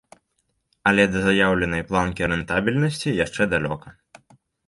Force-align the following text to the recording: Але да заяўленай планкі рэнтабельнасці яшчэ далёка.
Але 0.91 1.03
да 1.15 1.19
заяўленай 1.25 1.83
планкі 1.91 2.29
рэнтабельнасці 2.33 3.15
яшчэ 3.25 3.43
далёка. 3.55 3.87